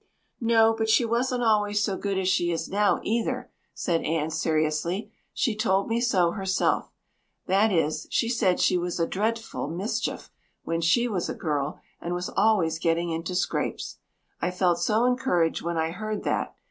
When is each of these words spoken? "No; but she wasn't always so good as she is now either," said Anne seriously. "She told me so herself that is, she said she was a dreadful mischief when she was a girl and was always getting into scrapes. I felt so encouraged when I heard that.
"No; 0.39 0.73
but 0.75 0.89
she 0.89 1.05
wasn't 1.05 1.43
always 1.43 1.83
so 1.83 1.95
good 1.95 2.17
as 2.17 2.27
she 2.27 2.49
is 2.51 2.67
now 2.67 3.01
either," 3.03 3.51
said 3.75 4.01
Anne 4.01 4.31
seriously. 4.31 5.11
"She 5.31 5.55
told 5.55 5.87
me 5.87 6.01
so 6.01 6.31
herself 6.31 6.89
that 7.45 7.71
is, 7.71 8.07
she 8.09 8.27
said 8.27 8.59
she 8.59 8.79
was 8.79 8.99
a 8.99 9.05
dreadful 9.05 9.67
mischief 9.67 10.31
when 10.63 10.81
she 10.81 11.07
was 11.07 11.29
a 11.29 11.35
girl 11.35 11.79
and 12.01 12.15
was 12.15 12.29
always 12.35 12.79
getting 12.79 13.11
into 13.11 13.35
scrapes. 13.35 13.99
I 14.41 14.49
felt 14.49 14.79
so 14.79 15.05
encouraged 15.05 15.61
when 15.61 15.77
I 15.77 15.91
heard 15.91 16.23
that. 16.23 16.55